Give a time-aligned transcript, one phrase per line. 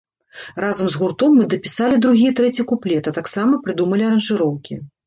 [0.63, 4.87] Разам з гуртом, мы дапісалі другі і трэці куплет, а таксама прыдумалі аранжыроўкі.